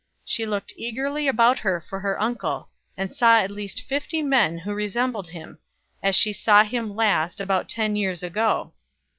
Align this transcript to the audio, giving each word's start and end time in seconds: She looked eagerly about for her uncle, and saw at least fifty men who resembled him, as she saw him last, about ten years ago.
She 0.25 0.47
looked 0.47 0.73
eagerly 0.77 1.27
about 1.27 1.59
for 1.59 1.99
her 1.99 2.19
uncle, 2.19 2.69
and 2.97 3.15
saw 3.15 3.37
at 3.37 3.51
least 3.51 3.83
fifty 3.83 4.23
men 4.23 4.57
who 4.57 4.73
resembled 4.73 5.27
him, 5.27 5.59
as 6.01 6.15
she 6.15 6.33
saw 6.33 6.63
him 6.63 6.95
last, 6.95 7.39
about 7.39 7.69
ten 7.69 7.95
years 7.95 8.23
ago. 8.23 8.73